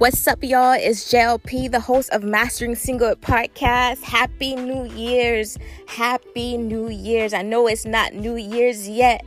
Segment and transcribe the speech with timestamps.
[0.00, 0.72] What's up, y'all?
[0.72, 4.00] It's JLP, the host of Mastering Single Podcast.
[4.00, 5.58] Happy New Year's!
[5.88, 7.34] Happy New Year's!
[7.34, 9.22] I know it's not New Year's yet.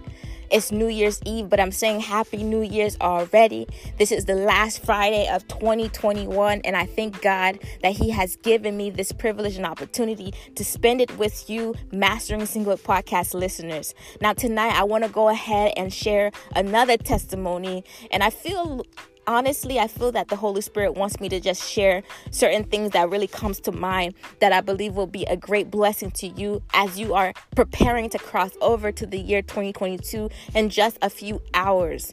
[0.49, 3.67] It's New Year's Eve, but I'm saying Happy New Year's already.
[3.99, 8.75] This is the last Friday of 2021, and I thank God that He has given
[8.75, 13.93] me this privilege and opportunity to spend it with you, Mastering Single Podcast listeners.
[14.21, 18.87] Now, tonight, I want to go ahead and share another testimony, and I feel
[19.27, 23.09] honestly i feel that the holy spirit wants me to just share certain things that
[23.09, 26.99] really comes to mind that i believe will be a great blessing to you as
[26.99, 32.11] you are preparing to cross over to the year 2022 in just a few hours.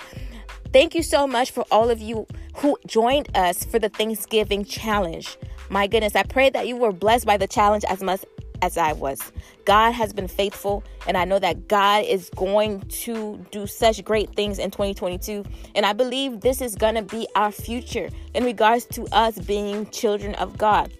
[0.72, 5.36] Thank you so much for all of you who joined us for the thanksgiving challenge.
[5.68, 8.24] My goodness i pray that you were blessed by the challenge as much
[8.62, 9.20] as I was.
[9.64, 14.34] God has been faithful, and I know that God is going to do such great
[14.34, 15.44] things in 2022.
[15.74, 19.88] And I believe this is going to be our future in regards to us being
[19.90, 20.92] children of God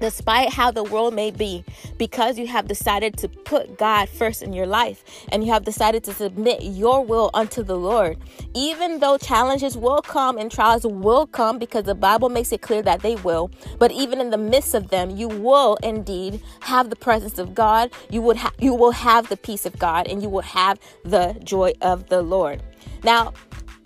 [0.00, 1.64] despite how the world may be,
[1.98, 6.04] because you have decided to put God first in your life and you have decided
[6.04, 8.18] to submit your will unto the Lord.
[8.54, 12.82] Even though challenges will come and trials will come, because the Bible makes it clear
[12.82, 16.96] that they will, but even in the midst of them, you will indeed have the
[16.96, 17.90] presence of God.
[18.10, 21.36] You would ha- you will have the peace of God, and you will have the
[21.44, 22.62] joy of the Lord.
[23.02, 23.32] Now,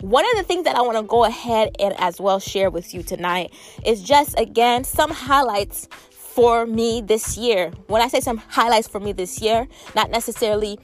[0.01, 2.93] one of the things that I want to go ahead and as well share with
[2.93, 3.53] you tonight
[3.85, 7.71] is just again some highlights for me this year.
[7.87, 10.77] When I say some highlights for me this year, not necessarily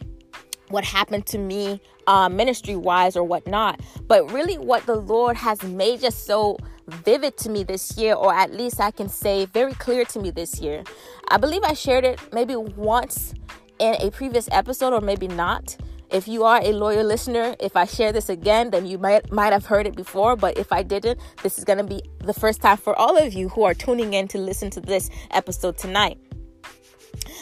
[0.69, 5.61] what happened to me uh, ministry wise or whatnot, but really what the Lord has
[5.63, 9.73] made just so vivid to me this year, or at least I can say very
[9.73, 10.83] clear to me this year.
[11.27, 13.33] I believe I shared it maybe once
[13.79, 15.75] in a previous episode, or maybe not.
[16.11, 19.53] If you are a loyal listener, if I share this again, then you might might
[19.53, 22.61] have heard it before, but if I didn't, this is going to be the first
[22.61, 26.17] time for all of you who are tuning in to listen to this episode tonight.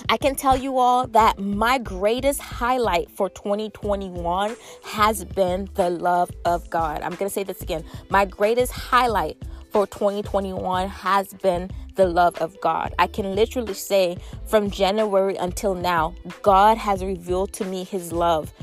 [0.08, 6.30] I can tell you all that my greatest highlight for 2021 has been the love
[6.46, 7.02] of God.
[7.02, 7.84] I'm going to say this again.
[8.10, 9.38] My greatest highlight
[9.72, 12.96] for 2021 has been the love of God.
[12.98, 14.16] I can literally say
[14.46, 18.54] from January until now, God has revealed to me his love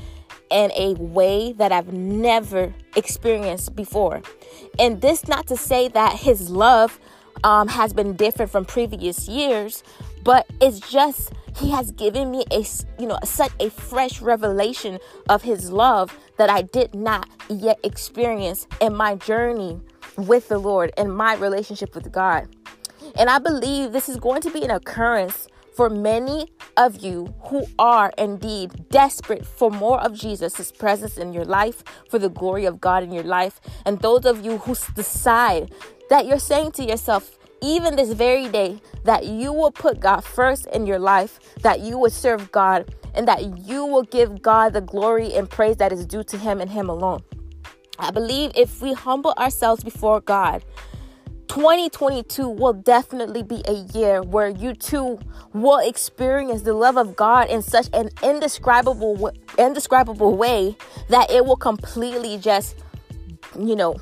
[0.51, 4.23] in a way that I've never experienced before.
[4.79, 6.99] And this not to say that his love
[7.45, 9.85] um, has been different from previous years,
[10.25, 12.65] but it's just he has given me a
[12.99, 14.99] you know such a fresh revelation
[15.29, 19.79] of his love that I did not yet experience in my journey
[20.17, 22.49] with the Lord and my relationship with God.
[23.19, 27.67] And I believe this is going to be an occurrence for many of you who
[27.79, 32.81] are indeed desperate for more of Jesus' presence in your life, for the glory of
[32.81, 35.71] God in your life, and those of you who decide
[36.09, 40.67] that you're saying to yourself, even this very day, that you will put God first
[40.69, 44.81] in your life, that you will serve God, and that you will give God the
[44.81, 47.23] glory and praise that is due to Him and Him alone.
[47.99, 50.65] I believe if we humble ourselves before God,
[51.49, 55.19] 2022 will definitely be a year where you too
[55.53, 60.77] will experience the love of God in such an indescribable indescribable way
[61.09, 62.77] that it will completely just
[63.59, 63.97] you know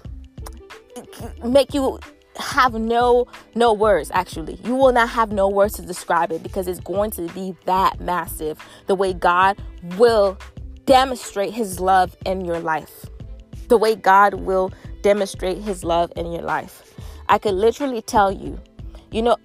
[1.44, 1.99] make you
[2.37, 4.59] have no no words actually.
[4.65, 8.00] You will not have no words to describe it because it's going to be that
[8.00, 9.60] massive the way God
[9.97, 10.37] will
[10.87, 13.06] demonstrate his love in your life.
[13.69, 14.72] The way God will
[15.03, 16.94] demonstrate his love in your life
[17.28, 18.60] I could literally tell you,
[19.10, 19.36] you know,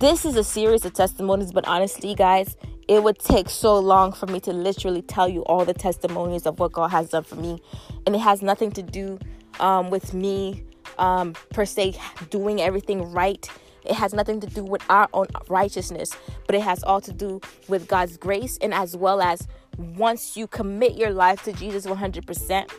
[0.00, 2.56] this is a series of testimonies, but honestly, guys,
[2.88, 6.58] it would take so long for me to literally tell you all the testimonies of
[6.58, 7.60] what God has done for me.
[8.06, 9.18] And it has nothing to do
[9.60, 10.64] um, with me,
[10.98, 11.94] um, per se,
[12.30, 13.48] doing everything right.
[13.84, 17.40] It has nothing to do with our own righteousness, but it has all to do
[17.68, 18.58] with God's grace.
[18.58, 19.46] And as well as
[19.76, 22.70] once you commit your life to Jesus 100%,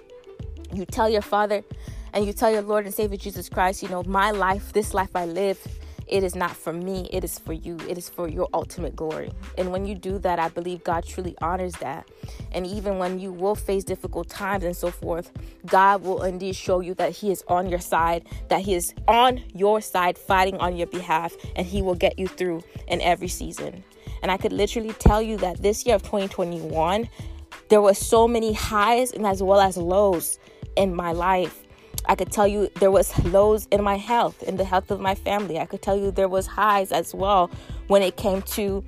[0.74, 1.64] you tell your Father,
[2.16, 5.14] and you tell your Lord and Savior Jesus Christ, you know, my life, this life
[5.16, 5.60] I live,
[6.08, 9.34] it is not for me, it is for you, it is for your ultimate glory.
[9.58, 12.08] And when you do that, I believe God truly honors that.
[12.54, 15.30] And even when you will face difficult times and so forth,
[15.66, 19.44] God will indeed show you that He is on your side, that He is on
[19.54, 23.84] your side fighting on your behalf, and He will get you through in every season.
[24.22, 27.10] And I could literally tell you that this year of 2021,
[27.68, 30.40] there were so many highs and as well as lows
[30.78, 31.65] in my life
[32.08, 35.16] I could tell you there was lows in my health, in the health of my
[35.16, 35.60] family.
[35.60, 37.50] I could tell you there was highs as well
[37.88, 38.84] when it came to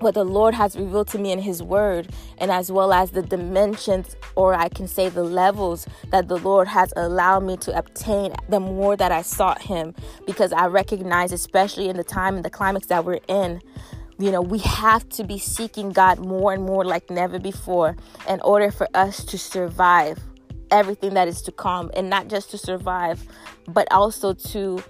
[0.00, 2.08] what the Lord has revealed to me in His Word,
[2.38, 6.68] and as well as the dimensions, or I can say the levels that the Lord
[6.68, 9.94] has allowed me to obtain the more that I sought Him.
[10.26, 13.60] Because I recognize, especially in the time and the climax that we're in,
[14.18, 17.96] you know, we have to be seeking God more and more like never before
[18.28, 20.18] in order for us to survive
[20.70, 23.24] everything that is to come, and not just to survive,
[23.68, 24.82] but also to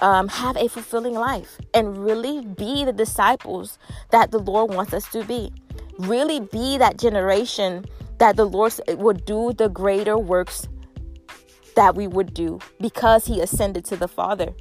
[0.00, 3.78] um, have a fulfilling life and really be the disciples
[4.10, 5.52] that the Lord wants us to be.
[5.98, 7.84] Really be that generation
[8.18, 10.68] that the Lord would do the greater works
[11.74, 14.54] that we would do because He ascended to the Father.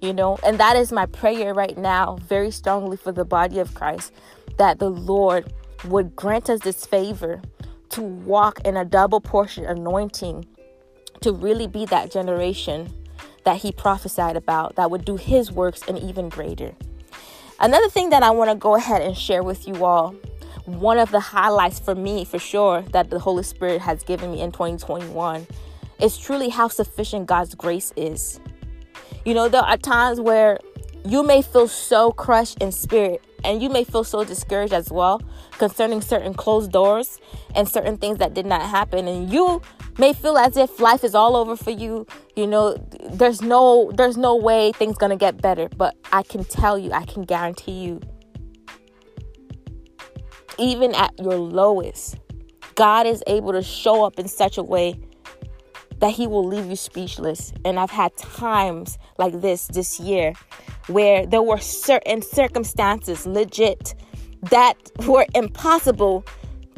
[0.00, 3.74] You know, and that is my prayer right now, very strongly for the body of
[3.74, 4.12] Christ,
[4.56, 5.52] that the Lord
[5.84, 7.42] would grant us this favor
[7.90, 10.46] to walk in a double portion anointing
[11.20, 12.92] to really be that generation
[13.44, 16.74] that he prophesied about that would do his works and even greater.
[17.60, 20.14] Another thing that I want to go ahead and share with you all,
[20.64, 24.40] one of the highlights for me for sure that the Holy Spirit has given me
[24.40, 25.46] in 2021
[26.00, 28.38] is truly how sufficient God's grace is.
[29.24, 30.58] You know, there are times where
[31.04, 35.22] you may feel so crushed in spirit and you may feel so discouraged as well
[35.52, 37.20] concerning certain closed doors
[37.54, 39.06] and certain things that did not happen.
[39.06, 39.62] And you
[39.98, 42.06] may feel as if life is all over for you.
[42.36, 42.76] You know
[43.10, 45.68] there's no there's no way things gonna get better.
[45.76, 48.00] But i can tell you i can guarantee you
[50.58, 52.16] even at your lowest
[52.74, 54.98] god is able to show up in such a way
[56.00, 60.32] that he will leave you speechless and i've had times like this this year
[60.88, 63.94] where there were certain circumstances legit
[64.42, 64.74] that
[65.06, 66.24] were impossible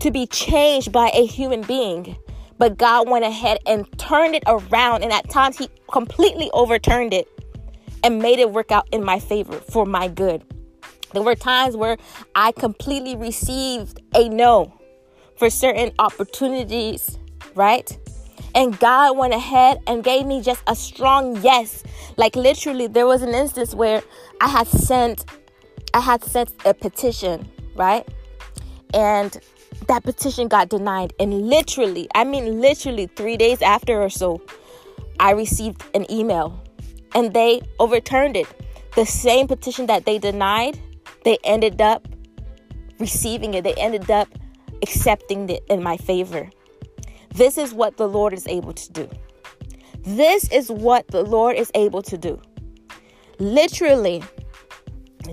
[0.01, 2.17] to be changed by a human being
[2.61, 5.03] but God went ahead and turned it around.
[5.03, 7.27] And at times, He completely overturned it
[8.05, 10.45] and made it work out in my favor for my good.
[11.15, 11.97] There were times where
[12.35, 14.79] I completely received a no
[15.39, 17.19] for certain opportunities,
[17.55, 17.99] right?
[18.55, 21.83] And God went ahead and gave me just a strong yes.
[22.17, 24.03] Like literally, there was an instance where
[24.41, 25.25] I had sent,
[25.95, 28.07] I had sent a petition, right?
[28.93, 29.39] And
[29.89, 31.13] that petition got denied.
[31.21, 34.43] And literally, I mean, literally three days after or so,
[35.21, 36.63] I received an email
[37.15, 38.47] and they overturned it.
[38.97, 40.81] The same petition that they denied,
[41.25, 42.09] they ended up
[42.99, 43.63] receiving it.
[43.63, 44.29] They ended up
[44.83, 46.51] accepting it in my favor.
[47.35, 49.09] This is what the Lord is able to do.
[50.03, 52.41] This is what the Lord is able to do.
[53.39, 54.23] Literally,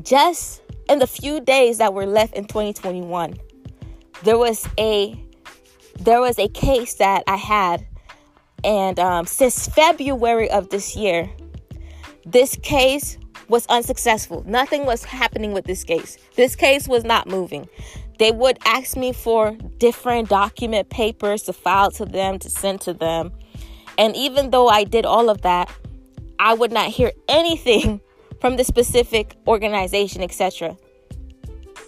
[0.03, 3.35] just in the few days that were left in 2021,
[4.23, 5.21] there was a
[5.99, 7.85] there was a case that I had,
[8.63, 11.29] and um, since February of this year,
[12.25, 13.17] this case
[13.47, 14.43] was unsuccessful.
[14.45, 16.17] Nothing was happening with this case.
[16.35, 17.67] This case was not moving.
[18.17, 22.93] They would ask me for different document papers to file to them, to send to
[22.93, 23.31] them.
[23.97, 25.69] And even though I did all of that,
[26.39, 28.01] I would not hear anything
[28.41, 30.77] from the specific organization, etc.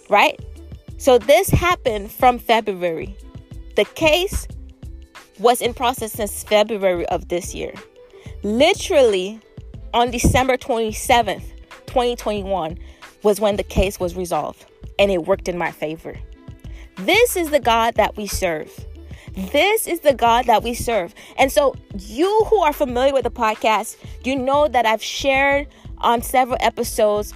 [0.08, 0.38] Right?
[0.98, 3.16] So this happened from February.
[3.76, 4.46] The case
[5.38, 7.72] was in process since February of this year.
[8.42, 9.40] Literally
[9.94, 11.42] on December 27th,
[11.86, 12.78] 2021
[13.22, 14.69] was when the case was resolved
[15.00, 16.16] and it worked in my favor.
[16.98, 18.70] This is the God that we serve.
[19.34, 21.14] This is the God that we serve.
[21.38, 26.22] And so, you who are familiar with the podcast, you know that I've shared on
[26.22, 27.32] several episodes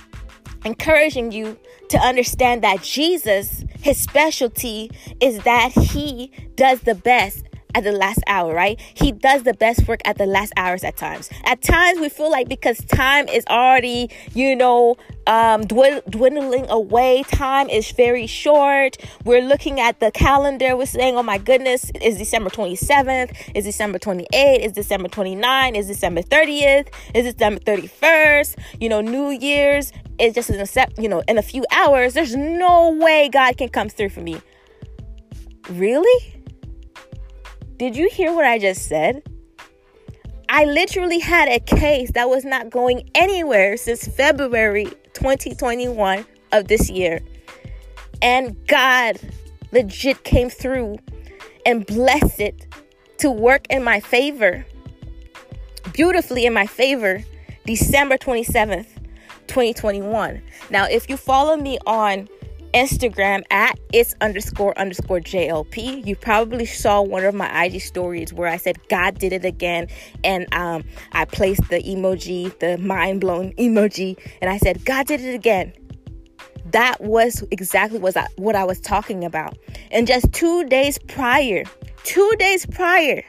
[0.64, 4.90] encouraging you to understand that Jesus, his specialty
[5.20, 7.44] is that he does the best
[7.74, 8.80] at the last hour, right?
[8.94, 11.30] He does the best work at the last hours at times.
[11.44, 17.68] At times we feel like because time is already, you know, um, dwindling away, time
[17.68, 18.96] is very short.
[19.24, 20.76] We're looking at the calendar.
[20.76, 23.52] We're saying, oh my goodness, is December 27th?
[23.54, 24.58] Is December 28th?
[24.60, 25.76] Is December 29th?
[25.76, 26.88] Is December 30th?
[27.14, 28.56] Is December 31st?
[28.80, 30.50] You know, New Year's is just
[30.98, 32.14] you know, in a few hours.
[32.14, 34.40] There's no way God can come through for me.
[35.70, 36.43] Really?
[37.76, 39.22] Did you hear what I just said?
[40.48, 46.88] I literally had a case that was not going anywhere since February 2021 of this
[46.88, 47.20] year.
[48.22, 49.18] And God
[49.72, 50.98] legit came through
[51.66, 52.66] and blessed it
[53.18, 54.64] to work in my favor,
[55.92, 57.24] beautifully in my favor,
[57.66, 58.86] December 27th,
[59.48, 60.40] 2021.
[60.70, 62.28] Now, if you follow me on
[62.74, 66.04] Instagram at it's underscore underscore JLP.
[66.06, 69.86] You probably saw one of my IG stories where I said God did it again,
[70.24, 75.20] and um, I placed the emoji, the mind blown emoji, and I said God did
[75.20, 75.72] it again.
[76.72, 79.56] that was exactly was what I was talking about.
[79.92, 81.62] And just two days prior,
[82.02, 83.22] two days prior,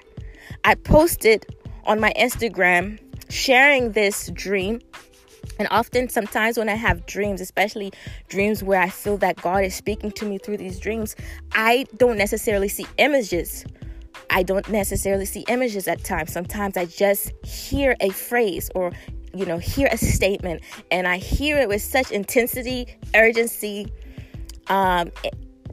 [0.64, 1.46] I posted
[1.86, 3.00] on my Instagram
[3.30, 4.82] sharing this dream.
[5.60, 7.92] And often, sometimes when I have dreams, especially
[8.28, 11.16] dreams where I feel that God is speaking to me through these dreams,
[11.54, 13.66] I don't necessarily see images.
[14.30, 16.32] I don't necessarily see images at times.
[16.32, 18.92] Sometimes I just hear a phrase or
[19.34, 23.92] you know, hear a statement and I hear it with such intensity, urgency,
[24.68, 25.12] um,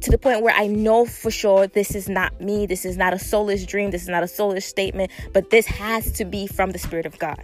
[0.00, 3.12] to the point where I know for sure this is not me, this is not
[3.12, 6.70] a soulish dream, this is not a soulish statement, but this has to be from
[6.70, 7.40] the Spirit of God.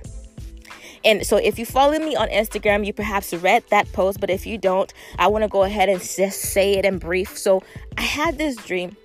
[1.05, 4.47] And so, if you follow me on Instagram, you perhaps read that post, but if
[4.47, 7.37] you don't, I want to go ahead and just say it in brief.
[7.37, 7.63] So,
[7.97, 8.97] I had this dream,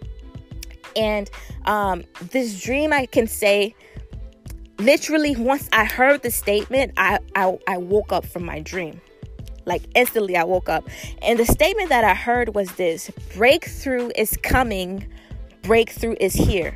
[0.96, 1.30] and
[1.66, 3.76] um, this dream I can say
[4.80, 9.02] literally once I heard the statement, I, I, I woke up from my dream.
[9.66, 10.88] Like instantly, I woke up.
[11.22, 15.08] And the statement that I heard was this breakthrough is coming,
[15.62, 16.76] breakthrough is here.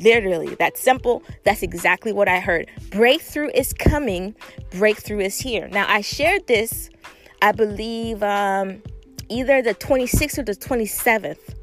[0.00, 1.22] Literally, that simple.
[1.44, 2.70] That's exactly what I heard.
[2.90, 4.34] Breakthrough is coming,
[4.70, 5.68] breakthrough is here.
[5.68, 6.90] Now, I shared this,
[7.42, 8.82] I believe, um,
[9.28, 11.54] either the 26th or the 27th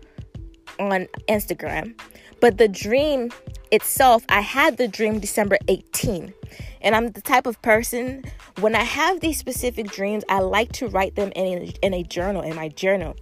[0.80, 2.00] on Instagram.
[2.40, 3.32] But the dream
[3.72, 6.34] itself, I had the dream December 18.
[6.82, 8.24] And I'm the type of person,
[8.60, 12.04] when I have these specific dreams, I like to write them in a, in a
[12.04, 13.16] journal, in my journal.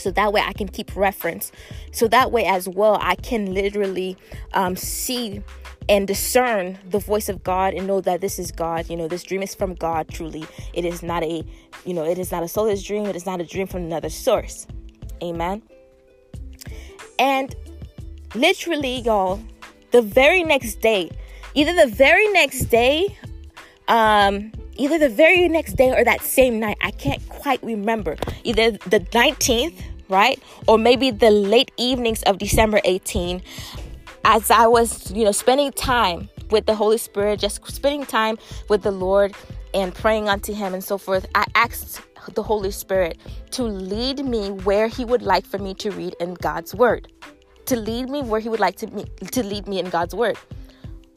[0.00, 1.52] So that way I can keep reference.
[1.92, 4.16] So that way as well, I can literally
[4.54, 5.42] um, see
[5.88, 8.88] and discern the voice of God and know that this is God.
[8.88, 10.44] You know, this dream is from God truly.
[10.72, 11.44] It is not a,
[11.84, 13.06] you know, it is not a soulish dream.
[13.06, 14.66] It is not a dream from another source.
[15.22, 15.62] Amen.
[17.18, 17.54] And
[18.34, 19.40] literally, y'all,
[19.90, 21.10] the very next day,
[21.54, 23.16] either the very next day,
[23.88, 28.16] um, either the very next day or that same night, I can't quite remember.
[28.44, 30.42] Either the 19th, right?
[30.66, 33.42] Or maybe the late evenings of December 18,
[34.24, 38.38] as I was, you know, spending time with the Holy Spirit, just spending time
[38.68, 39.34] with the Lord
[39.72, 42.02] and praying unto Him and so forth, I asked
[42.34, 43.18] the Holy Spirit
[43.52, 47.08] to lead me where He would like for me to read in God's Word
[47.70, 50.36] to lead me where he would like to me to lead me in God's word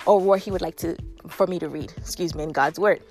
[0.05, 0.95] or where he would like to
[1.27, 3.01] for me to read, excuse me, in God's word.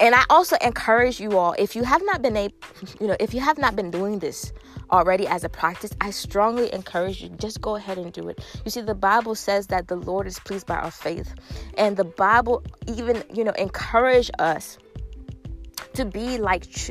[0.00, 2.56] And I also encourage you all if you have not been able,
[3.00, 4.52] you know, if you have not been doing this
[4.90, 8.44] already as a practice, I strongly encourage you just go ahead and do it.
[8.64, 11.34] You see the Bible says that the Lord is pleased by our faith.
[11.76, 14.78] And the Bible even, you know, encourage us
[15.94, 16.90] to be like ch-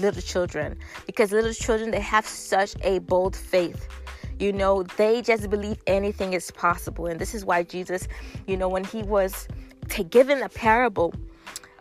[0.00, 3.88] little children because little children they have such a bold faith
[4.42, 7.06] you know, they just believe anything is possible.
[7.06, 8.08] And this is why Jesus,
[8.48, 9.46] you know, when he was
[9.88, 11.14] t- given a parable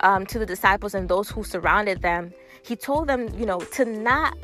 [0.02, 2.32] um, to the disciples and those who surrounded them,
[2.64, 4.38] he told them, you know, to not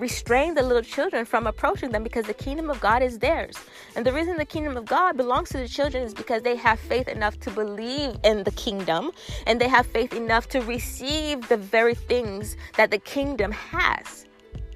[0.00, 3.56] restrain the little children from approaching them because the kingdom of God is theirs.
[3.94, 6.80] And the reason the kingdom of God belongs to the children is because they have
[6.80, 9.12] faith enough to believe in the kingdom
[9.46, 14.26] and they have faith enough to receive the very things that the kingdom has.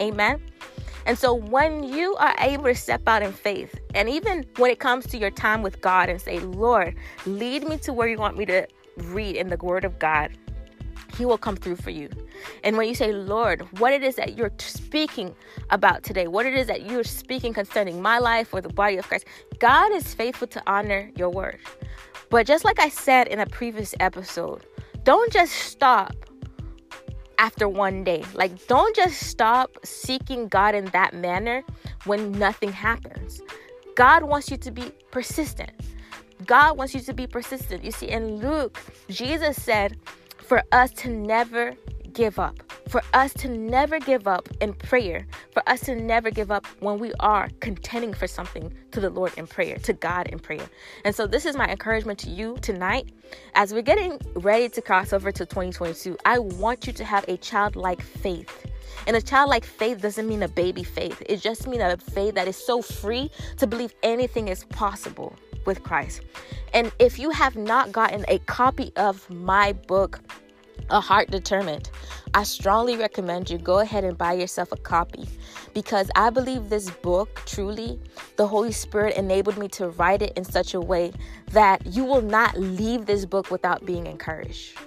[0.01, 0.41] Amen.
[1.07, 4.79] And so when you are able to step out in faith, and even when it
[4.79, 6.95] comes to your time with God and say, Lord,
[7.27, 8.67] lead me to where you want me to
[8.97, 10.31] read in the Word of God,
[11.17, 12.09] He will come through for you.
[12.63, 15.35] And when you say, Lord, what it is that you're speaking
[15.71, 19.07] about today, what it is that you're speaking concerning my life or the body of
[19.07, 19.27] Christ,
[19.59, 21.59] God is faithful to honor your word.
[22.31, 24.67] But just like I said in a previous episode,
[25.05, 26.15] don't just stop
[27.39, 28.25] after one day.
[28.35, 31.63] Like, don't just stop seeking God in that manner
[32.05, 33.41] when nothing happens.
[33.97, 35.71] God wants you to be persistent.
[36.47, 37.85] God wants you to be persistent.
[37.85, 39.97] You see, in Luke, Jesus said
[40.45, 41.75] for us to never
[42.13, 46.51] give up, for us to never give up in prayer, for us to never give
[46.51, 50.39] up when we are contending for something to the Lord in prayer, to God in
[50.39, 50.67] prayer.
[51.05, 53.11] And so, this is my encouragement to you tonight.
[53.55, 57.37] As we're getting ready to cross over to 2022, I want you to have a
[57.39, 58.67] childlike faith.
[59.07, 61.21] And a childlike faith doesn't mean a baby faith.
[61.27, 65.83] It just means a faith that is so free to believe anything is possible with
[65.83, 66.23] Christ.
[66.73, 70.21] And if you have not gotten a copy of my book,
[70.91, 71.91] a heart determined,
[72.35, 75.29] I strongly recommend you go ahead and buy yourself a copy
[75.73, 77.99] because I believe this book truly,
[78.37, 81.13] the Holy Spirit enabled me to write it in such a way
[81.53, 84.79] that you will not leave this book without being encouraged.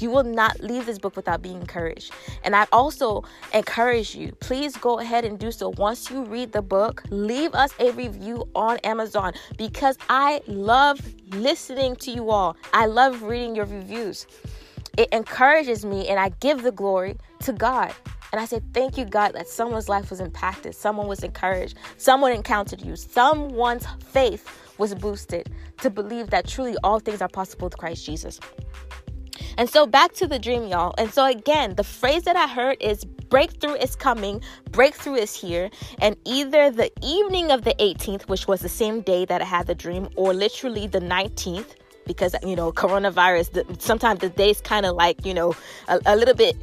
[0.00, 2.12] You will not leave this book without being encouraged.
[2.44, 3.24] And I also
[3.54, 5.70] encourage you, please go ahead and do so.
[5.76, 11.00] Once you read the book, leave us a review on Amazon because I love
[11.30, 12.56] listening to you all.
[12.72, 14.26] I love reading your reviews
[14.96, 17.94] it encourages me and I give the glory to God.
[18.32, 22.32] And I said, Thank you, God, that someone's life was impacted, someone was encouraged, someone
[22.32, 24.48] encountered you, someone's faith
[24.78, 25.50] was boosted
[25.80, 28.40] to believe that truly all things are possible with Christ Jesus.
[29.58, 30.94] And so back to the dream, y'all.
[30.98, 35.70] And so again, the phrase that I heard is breakthrough is coming, breakthrough is here.
[36.00, 39.66] And either the evening of the 18th, which was the same day that I had
[39.66, 41.74] the dream, or literally the 19th,
[42.06, 45.54] because you know, coronavirus, the, sometimes the day's kind of like, you know,
[45.88, 46.56] a, a little bit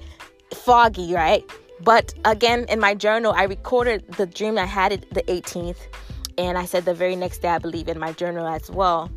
[0.53, 1.44] foggy, right?
[1.82, 5.77] But again, in my journal, I recorded the dream I had it the 18th.
[6.38, 9.12] And I said the very next day, I believe in my journal as well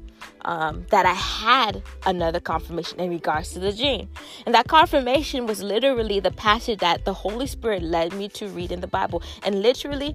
[0.44, 4.08] um, that I had another confirmation in regards to the dream.
[4.44, 8.72] And that confirmation was literally the passage that the Holy Spirit led me to read
[8.72, 9.22] in the Bible.
[9.42, 10.14] And literally,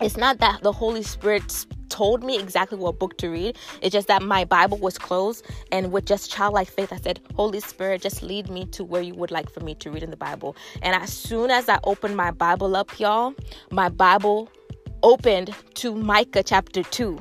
[0.00, 3.56] it's not that the Holy Spirit told me exactly what book to read.
[3.80, 7.60] It's just that my Bible was closed, and with just childlike faith, I said, Holy
[7.60, 10.16] Spirit, just lead me to where you would like for me to read in the
[10.16, 10.56] Bible.
[10.82, 13.34] And as soon as I opened my Bible up, y'all,
[13.70, 14.50] my Bible
[15.02, 17.18] opened to Micah chapter 2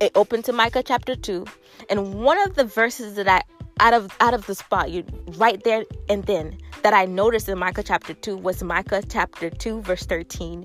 [0.00, 1.44] it opened to Micah chapter 2
[1.90, 3.42] and one of the verses that I
[3.80, 5.04] out of out of the spot you
[5.36, 9.82] right there and then that I noticed in Micah chapter 2 was Micah chapter 2
[9.82, 10.64] verse 13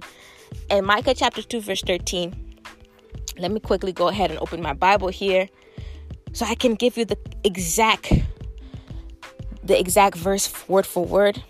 [0.70, 2.34] and Micah chapter 2 verse 13
[3.38, 5.50] let me quickly go ahead and open my Bible here
[6.34, 8.14] so I can give you the exact
[9.64, 11.44] the exact verse word for word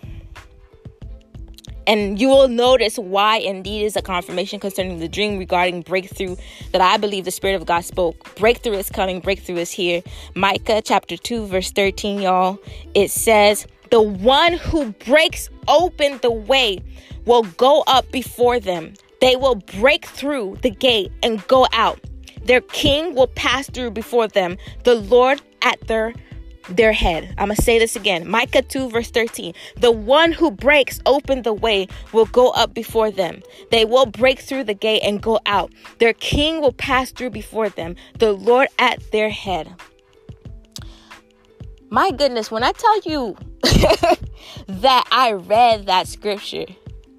[1.91, 6.38] and you will notice why indeed is a confirmation concerning the dream regarding breakthrough
[6.71, 8.33] that I believe the Spirit of God spoke.
[8.36, 10.01] Breakthrough is coming, breakthrough is here.
[10.33, 12.60] Micah chapter 2, verse 13, y'all.
[12.93, 16.81] It says, The one who breaks open the way
[17.25, 18.93] will go up before them.
[19.19, 22.00] They will break through the gate and go out.
[22.45, 26.13] Their king will pass through before them, the Lord at their
[26.75, 27.34] their head.
[27.38, 28.28] I'm going to say this again.
[28.28, 29.54] Micah 2, verse 13.
[29.78, 33.42] The one who breaks open the way will go up before them.
[33.72, 35.72] They will break through the gate and go out.
[36.00, 39.74] Their king will pass through before them, the Lord at their head.
[41.90, 43.36] My goodness, when I tell you
[44.68, 46.66] that I read that scripture,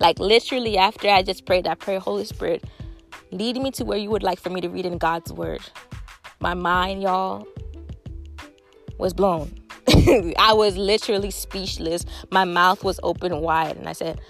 [0.01, 2.65] like literally after I just prayed that prayer, Holy Spirit,
[3.31, 5.61] lead me to where you would like for me to read in God's word.
[6.41, 7.47] My mind, y'all,
[9.03, 9.53] was blown.
[10.39, 12.07] I was literally speechless.
[12.31, 13.77] My mouth was open wide.
[13.77, 14.21] And I said,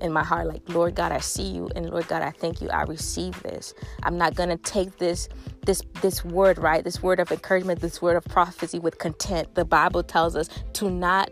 [0.00, 1.70] in my heart, like, Lord God, I see you.
[1.76, 2.68] And Lord God, I thank you.
[2.70, 3.74] I receive this.
[4.02, 5.28] I'm not gonna take this
[5.66, 6.82] this this word, right?
[6.84, 9.54] This word of encouragement, this word of prophecy with content.
[9.54, 11.30] The Bible tells us to not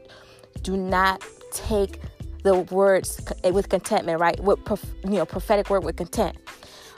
[0.63, 1.99] do not take
[2.45, 3.21] the words
[3.53, 4.39] with contentment, right?
[4.41, 4.59] With
[5.05, 6.37] you know, prophetic word with content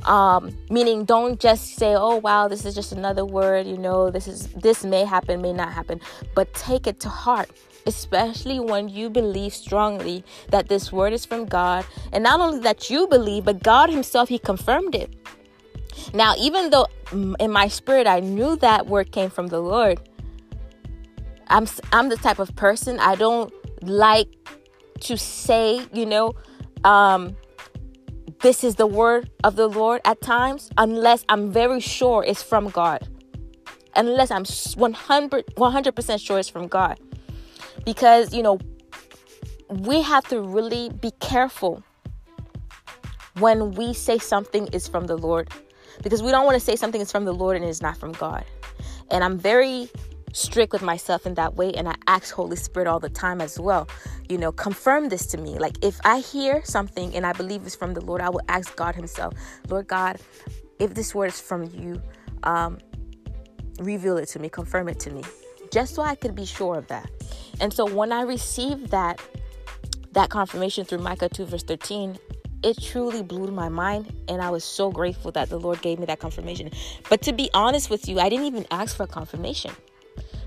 [0.04, 4.28] um, meaning don't just say oh wow this is just another word you know this
[4.28, 6.00] is this may happen may not happen
[6.34, 7.50] but take it to heart
[7.86, 11.84] especially when you believe strongly that this word is from god.
[12.12, 15.14] And not only that you believe but god himself he confirmed it.
[16.14, 16.86] Now even though
[17.38, 20.00] in my spirit i knew that word came from the lord
[21.48, 24.28] i'm i'm the type of person i don't like
[25.00, 26.34] to say you know
[26.84, 27.36] um
[28.44, 32.68] this is the word of the Lord at times unless I'm very sure it's from
[32.68, 33.08] God.
[33.96, 37.00] Unless I'm 100 100% sure it's from God.
[37.86, 38.58] Because, you know,
[39.70, 41.82] we have to really be careful
[43.38, 45.48] when we say something is from the Lord
[46.02, 48.12] because we don't want to say something is from the Lord and it's not from
[48.12, 48.44] God.
[49.10, 49.88] And I'm very
[50.34, 53.58] strict with myself in that way and I ask Holy Spirit all the time as
[53.58, 53.88] well.
[54.28, 55.58] You know, confirm this to me.
[55.58, 58.74] Like if I hear something and I believe it's from the Lord, I will ask
[58.76, 59.34] God himself,
[59.68, 60.20] Lord God,
[60.78, 62.02] if this word is from you,
[62.42, 62.78] um,
[63.78, 65.22] reveal it to me, confirm it to me.
[65.72, 67.10] Just so I could be sure of that.
[67.60, 69.20] And so when I received that
[70.12, 72.18] that confirmation through Micah 2 verse 13,
[72.64, 76.06] it truly blew my mind and I was so grateful that the Lord gave me
[76.06, 76.70] that confirmation.
[77.08, 79.72] But to be honest with you, I didn't even ask for confirmation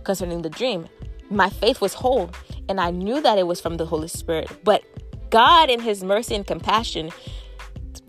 [0.08, 0.88] concerning the dream.
[1.30, 2.32] My faith was whole,
[2.70, 4.50] and I knew that it was from the Holy Spirit.
[4.64, 4.84] But
[5.30, 7.12] God, in His mercy and compassion,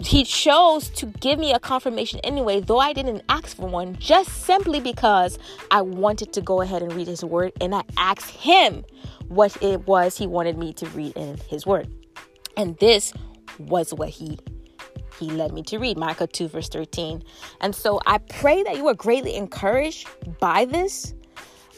[0.01, 4.45] He chose to give me a confirmation anyway, though I didn't ask for one, just
[4.45, 5.41] simply because
[5.73, 8.85] I wanted to go ahead and read His Word, and I asked Him
[9.27, 11.93] what it was He wanted me to read in His Word.
[12.57, 13.13] And this
[13.59, 14.39] was what He
[15.19, 17.25] he led me to read Micah 2 verse 13.
[17.61, 20.07] And so I pray that you are greatly encouraged
[20.39, 21.13] by this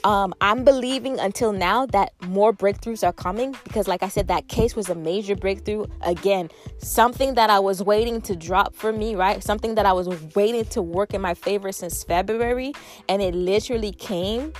[0.04, 4.48] um, I'm believing until now that more breakthroughs are coming because, like I said, that
[4.48, 5.86] case was a major breakthrough.
[6.02, 9.42] Again, something that I was waiting to drop for me, right?
[9.42, 12.72] Something that I was waiting to work in my favor since February,
[13.08, 14.52] and it literally came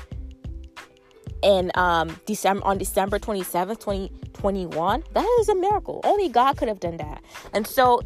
[1.42, 5.02] in um December on December 27th, 2021.
[5.14, 6.00] That is a miracle.
[6.04, 7.22] Only God could have done that.
[7.54, 8.02] And so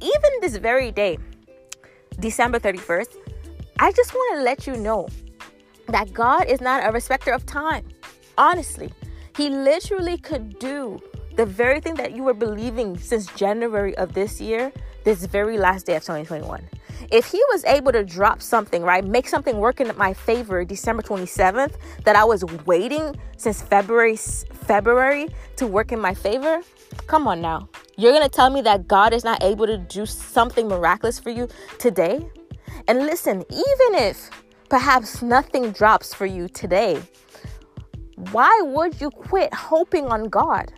[0.00, 1.18] even this very day,
[2.18, 3.14] December 31st,
[3.78, 5.08] I just want to let you know
[5.88, 7.86] that God is not a respecter of time.
[8.36, 8.92] Honestly,
[9.36, 11.00] He literally could do
[11.36, 14.72] the very thing that you were believing since January of this year,
[15.04, 16.68] this very last day of 2021.
[17.10, 21.02] If he was able to drop something, right, make something work in my favor December
[21.02, 26.60] 27th that I was waiting since February February to work in my favor,
[27.06, 27.68] come on now.
[27.96, 31.30] You're going to tell me that God is not able to do something miraculous for
[31.30, 31.48] you
[31.78, 32.28] today?
[32.88, 34.30] And listen, even if
[34.68, 37.00] perhaps nothing drops for you today,
[38.32, 40.72] why would you quit hoping on God?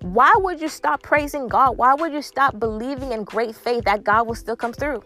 [0.00, 1.76] Why would you stop praising God?
[1.78, 5.02] Why would you stop believing in great faith that God will still come through?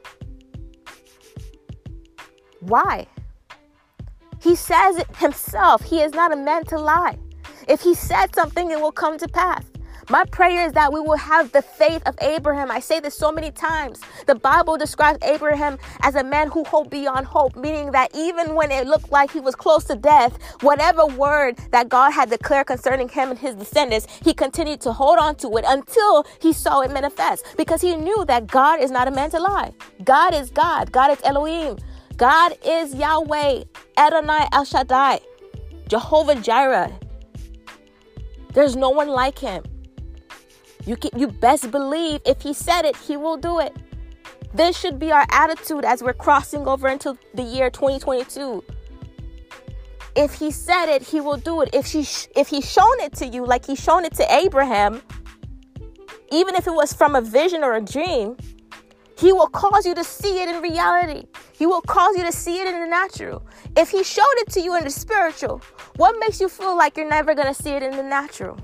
[2.61, 3.07] Why?
[4.41, 5.83] He says it himself.
[5.83, 7.19] He is not a man to lie.
[7.69, 9.65] If he said something, it will come to pass.
[10.11, 12.71] My prayer is that we will have the faith of Abraham.
[12.71, 14.01] I say this so many times.
[14.27, 18.71] The Bible describes Abraham as a man who hoped beyond hope, meaning that even when
[18.71, 23.11] it looked like he was close to death, whatever word that God had declared concerning
[23.11, 26.91] him and his descendants, he continued to hold on to it until he saw it
[26.91, 29.75] manifest because he knew that God is not a man to lie.
[30.05, 31.77] God is God, God is Elohim.
[32.17, 33.65] God is Yahweh,
[33.99, 35.21] Adonai El Shaddai,
[35.87, 36.99] Jehovah Jireh.
[38.55, 39.63] There's no one like him.
[40.89, 43.77] You can, you best believe if he said it, he will do it.
[44.55, 48.65] This should be our attitude as we're crossing over into the year 2022.
[50.17, 51.69] If he said it, he will do it.
[51.75, 52.01] If he
[52.35, 55.03] if he's shown it to you like he's shown it to Abraham,
[56.33, 58.39] even if it was from a vision or a dream,
[59.19, 61.27] he will cause you to see it in reality.
[61.53, 63.47] He will cause you to see it in the natural.
[63.77, 65.61] If He showed it to you in the spiritual,
[65.97, 68.59] what makes you feel like you're never going to see it in the natural?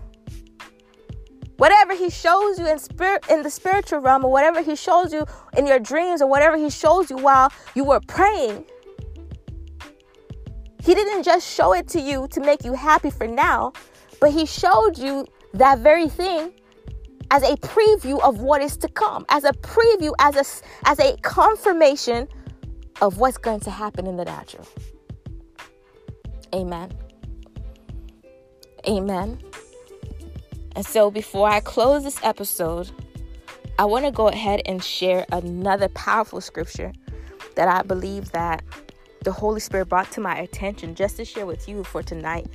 [1.64, 5.24] Whatever He shows you in spirit in the spiritual realm, or whatever He shows you
[5.56, 8.66] in your dreams, or whatever He shows you while you were praying,
[10.82, 13.72] He didn't just show it to you to make you happy for now,
[14.20, 16.52] but He showed you that very thing
[17.30, 20.44] as a preview of what is to come, as a preview, as a,
[20.86, 22.28] as a confirmation
[23.00, 24.68] of what's going to happen in the natural.
[26.54, 26.92] Amen.
[28.86, 29.38] Amen.
[30.76, 32.90] And so before I close this episode,
[33.78, 36.92] I want to go ahead and share another powerful scripture
[37.56, 38.62] that I believe that
[39.22, 42.46] the Holy Spirit brought to my attention just to share with you for tonight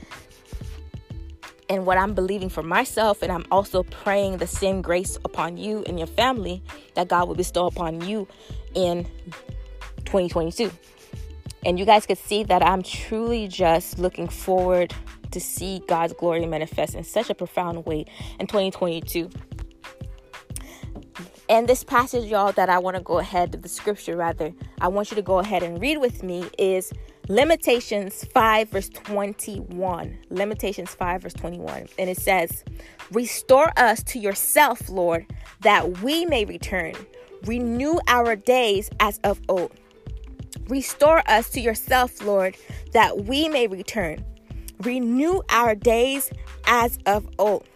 [1.70, 3.22] and what I'm believing for myself.
[3.22, 6.62] And I'm also praying the same grace upon you and your family
[6.96, 8.28] that God will bestow upon you
[8.76, 9.06] in
[10.06, 10.72] 2022.
[11.66, 14.94] And you guys could see that I'm truly just looking forward
[15.32, 18.06] to see God's glory manifest in such a profound way
[18.40, 19.30] in 2022.
[21.50, 25.10] And this passage, y'all, that I want to go ahead, the scripture rather, I want
[25.10, 26.94] you to go ahead and read with me is
[27.28, 30.18] Lamentations 5, verse 21.
[30.30, 31.88] Lamentations 5, verse 21.
[31.98, 32.64] And it says,
[33.12, 35.26] Restore us to yourself, Lord,
[35.62, 36.94] that we may return.
[37.46, 39.72] Renew our days as of old.
[40.68, 42.56] Restore us to yourself, Lord,
[42.94, 44.24] that we may return.
[44.84, 46.32] Renew our days
[46.66, 47.68] as of old.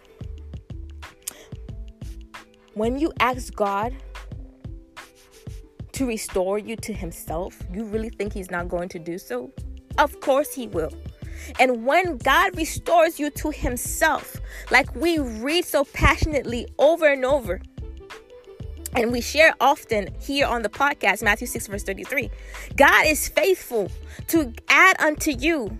[2.74, 3.94] When you ask God
[5.92, 9.52] to restore you to Himself, you really think He's not going to do so?
[9.98, 10.92] Of course, He will.
[11.60, 14.40] And when God restores you to Himself,
[14.70, 17.60] like we read so passionately over and over,
[18.94, 22.30] and we share often here on the podcast, Matthew 6, verse 33.
[22.76, 23.90] God is faithful
[24.28, 25.76] to add unto you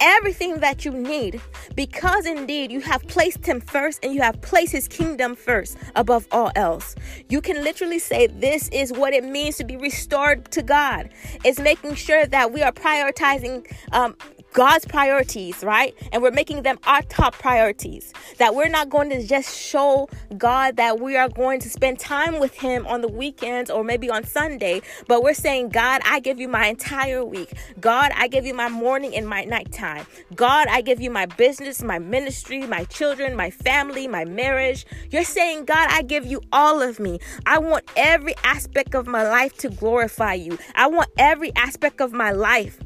[0.00, 1.40] everything that you need
[1.74, 6.26] because indeed you have placed Him first and you have placed His kingdom first above
[6.30, 6.94] all else.
[7.28, 11.10] You can literally say, This is what it means to be restored to God.
[11.44, 14.16] It's making sure that we are prioritizing um,
[14.52, 15.94] God's priorities, right?
[16.12, 18.12] And we're making them our top priorities.
[18.38, 22.40] That we're not going to just show God that we are going to spend time
[22.40, 26.40] with Him on the weekends or maybe on Sunday, but we're saying, God, I give
[26.40, 27.52] you my entire week.
[27.80, 30.06] God, I give you my morning and my nighttime.
[30.34, 34.86] God, I give you my business, my ministry, my children, my family, my marriage.
[35.10, 37.18] You're saying, God, I give you all of me.
[37.46, 40.58] I want every aspect of my life to glorify you.
[40.74, 42.80] I want every aspect of my life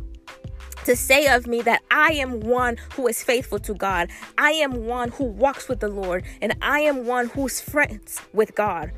[0.85, 4.11] to say of me that I am one who is faithful to God.
[4.39, 8.55] I am one who walks with the Lord, and I am one who's friends with
[8.55, 8.93] God.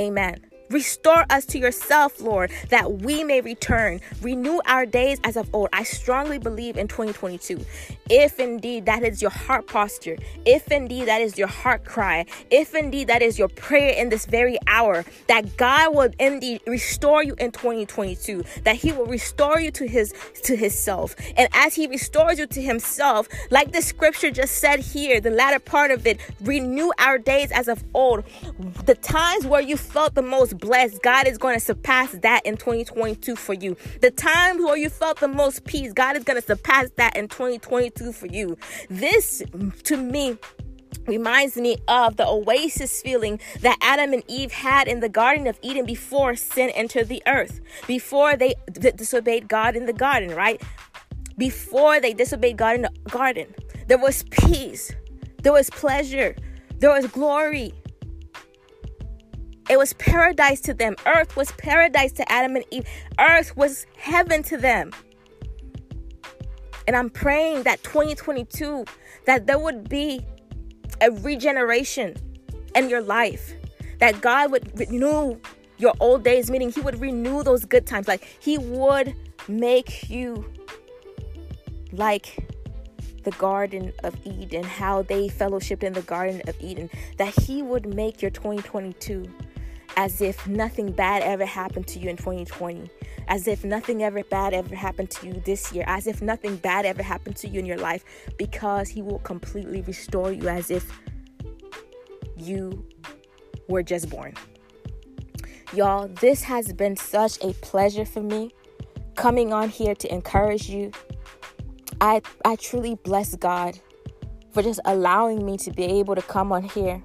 [0.00, 0.51] Amen.
[0.72, 4.00] Restore us to yourself, Lord, that we may return.
[4.22, 5.68] Renew our days as of old.
[5.74, 7.62] I strongly believe in 2022.
[8.08, 12.74] If indeed that is your heart posture, if indeed that is your heart cry, if
[12.74, 17.34] indeed that is your prayer in this very hour, that God will indeed restore you
[17.38, 21.14] in 2022, that He will restore you to His to His self.
[21.36, 25.58] And as He restores you to Himself, like the scripture just said here, the latter
[25.58, 28.24] part of it, renew our days as of old.
[28.86, 32.56] The times where you felt the most blessed, God is going to surpass that in
[32.56, 33.76] 2022 for you.
[34.00, 37.28] The times where you felt the most peace, God is going to surpass that in
[37.28, 38.56] 2022 for you.
[38.88, 39.42] This,
[39.84, 40.38] to me,
[41.06, 45.58] reminds me of the oasis feeling that Adam and Eve had in the Garden of
[45.62, 50.62] Eden before sin entered the earth, before they d- disobeyed God in the garden, right?
[51.36, 53.52] Before they disobeyed God in the garden,
[53.88, 54.92] there was peace,
[55.42, 56.36] there was pleasure,
[56.78, 57.74] there was glory.
[59.68, 60.96] It was paradise to them.
[61.06, 62.84] Earth was paradise to Adam and Eve.
[63.18, 64.90] Earth was heaven to them.
[66.86, 68.84] And I'm praying that 2022
[69.26, 70.24] that there would be
[71.00, 72.16] a regeneration
[72.74, 73.54] in your life.
[73.98, 75.38] That God would renew
[75.78, 78.08] your old days, meaning He would renew those good times.
[78.08, 79.14] Like He would
[79.48, 80.52] make you
[81.92, 82.48] like
[83.22, 86.90] the Garden of Eden, how they fellowshiped in the Garden of Eden.
[87.18, 89.24] That He would make your 2022
[89.96, 92.90] as if nothing bad ever happened to you in 2020,
[93.28, 96.86] as if nothing ever bad ever happened to you this year, as if nothing bad
[96.86, 98.04] ever happened to you in your life,
[98.38, 101.00] because He will completely restore you as if
[102.36, 102.84] you
[103.68, 104.34] were just born.
[105.74, 108.50] Y'all, this has been such a pleasure for me
[109.14, 110.90] coming on here to encourage you.
[112.00, 113.78] I I truly bless God
[114.52, 117.02] for just allowing me to be able to come on here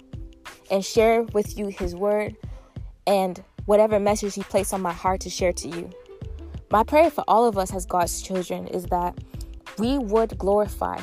[0.69, 2.35] and share with you his word
[3.07, 5.89] and whatever message He placed on my heart to share to you.
[6.69, 9.17] My prayer for all of us as God's children is that
[9.79, 10.99] we would glorify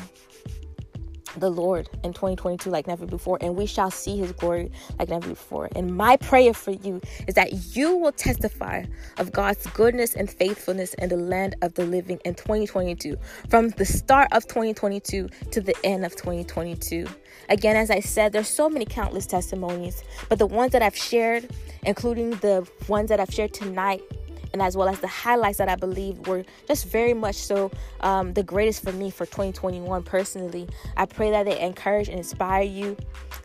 [1.37, 5.27] the Lord in 2022 like never before, and we shall see his glory like never
[5.29, 5.69] before.
[5.75, 8.85] And my prayer for you is that you will testify
[9.17, 13.17] of God's goodness and faithfulness in the land of the living in 2022,
[13.49, 17.05] from the start of 2022 to the end of 2022.
[17.49, 21.49] Again, as I said, there's so many countless testimonies, but the ones that I've shared,
[21.83, 24.01] including the ones that I've shared tonight,
[24.55, 28.31] and as well as the highlights that I believe were just very much so um,
[28.31, 30.65] the greatest for me for 2021 personally.
[30.95, 32.95] I pray that they encourage and inspire you.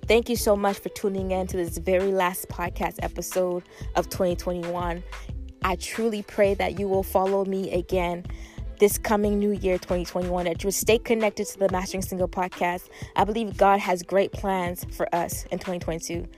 [0.06, 3.64] Thank you so much for tuning in to this very last podcast episode
[3.96, 5.02] of 2021.
[5.64, 8.24] I truly pray that you will follow me again
[8.78, 12.88] this coming new year 2021 that you stay connected to the Mastering Single podcast.
[13.16, 16.28] I believe God has great plans for us in 2022.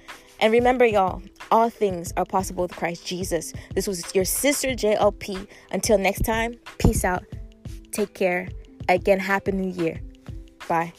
[0.42, 3.52] And remember, y'all, all things are possible with Christ Jesus.
[3.76, 5.46] This was your sister JLP.
[5.70, 7.24] Until next time, peace out.
[7.92, 8.48] Take care.
[8.88, 10.00] Again, Happy New Year.
[10.68, 10.92] Bye.